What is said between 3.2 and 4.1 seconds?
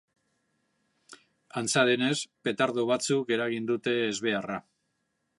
eragin dute